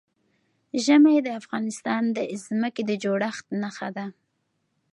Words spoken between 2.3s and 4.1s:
ځمکې د جوړښت نښه ده.